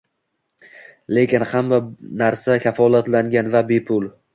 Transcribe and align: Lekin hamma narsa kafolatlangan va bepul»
Lekin 1.19 1.47
hamma 1.51 1.81
narsa 2.25 2.59
kafolatlangan 2.67 3.57
va 3.59 3.67
bepul» 3.75 4.15